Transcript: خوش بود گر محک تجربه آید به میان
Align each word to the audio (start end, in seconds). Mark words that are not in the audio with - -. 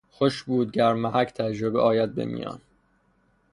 خوش 0.09 0.43
بود 0.43 0.71
گر 0.71 0.93
محک 0.93 1.33
تجربه 1.33 1.79
آید 1.79 2.15
به 2.15 2.25
میان 2.25 2.61